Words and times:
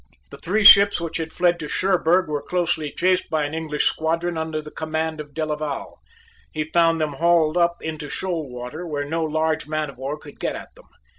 The 0.31 0.39
three 0.39 0.63
ships 0.63 0.99
which 0.99 1.17
had 1.17 1.31
fled 1.31 1.59
to 1.59 1.67
Cherburg 1.67 2.27
were 2.27 2.41
closely 2.41 2.91
chased 2.91 3.29
by 3.29 3.43
an 3.45 3.53
English 3.53 3.85
squadron 3.85 4.35
under 4.35 4.59
the 4.59 4.71
command 4.71 5.21
of 5.21 5.35
Delaval. 5.35 5.99
He 6.51 6.71
found 6.73 6.99
them 6.99 7.13
hauled 7.13 7.55
up 7.55 7.77
into 7.83 8.09
shoal 8.09 8.49
water 8.49 8.83
where 8.87 9.05
no 9.05 9.23
large 9.23 9.67
man 9.67 9.91
of 9.91 9.99
war 9.99 10.17
could 10.17 10.39
get 10.39 10.55
at 10.55 10.73
them. 10.73 10.87